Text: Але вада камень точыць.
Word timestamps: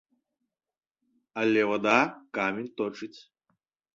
Але 1.41 1.61
вада 1.71 1.99
камень 2.37 2.73
точыць. 2.81 3.19